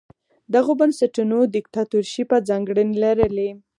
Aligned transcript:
دغو 0.53 0.71
بنسټونو 0.79 1.37
دیکتاتورشیپه 1.55 2.37
ځانګړنې 2.49 2.95
لرلې. 3.03 3.49